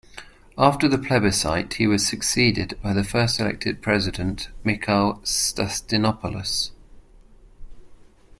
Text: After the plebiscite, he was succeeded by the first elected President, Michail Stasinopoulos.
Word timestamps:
After 0.57 0.87
the 0.87 0.97
plebiscite, 0.97 1.75
he 1.75 1.85
was 1.85 2.03
succeeded 2.07 2.75
by 2.81 2.91
the 2.93 3.03
first 3.03 3.39
elected 3.39 3.83
President, 3.83 4.49
Michail 4.63 5.19
Stasinopoulos. 5.23 6.71